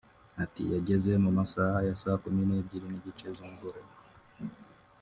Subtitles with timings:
[0.43, 3.93] Ati “Yagezeyo mu masaha ya saa Kumi n’ebyiri n’igice z’umugoroba